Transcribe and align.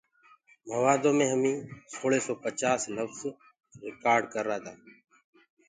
موآدو 0.67 1.11
مي 1.17 1.25
همنٚ 1.33 1.65
سوݪي 1.93 2.19
سو 2.25 2.33
پچآس 2.43 2.81
لڦج 2.95 3.21
رڪآرڊ 3.83 4.23
ڪررآ۔ 4.33 4.57